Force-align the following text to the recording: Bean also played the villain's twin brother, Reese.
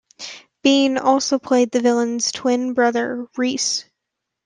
Bean 0.63 0.97
also 0.97 1.37
played 1.37 1.69
the 1.69 1.79
villain's 1.79 2.31
twin 2.31 2.73
brother, 2.73 3.27
Reese. 3.37 3.85